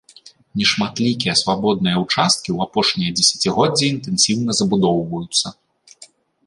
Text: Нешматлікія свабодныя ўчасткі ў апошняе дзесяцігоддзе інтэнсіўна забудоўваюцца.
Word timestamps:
Нешматлікія 0.59 1.33
свабодныя 1.41 1.97
ўчасткі 2.05 2.47
ў 2.55 2.71
апошняе 2.71 3.11
дзесяцігоддзе 3.19 3.85
інтэнсіўна 3.93 4.51
забудоўваюцца. 4.63 5.47